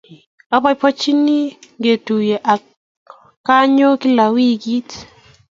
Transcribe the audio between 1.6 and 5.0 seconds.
ketuye ak konyun kila wigit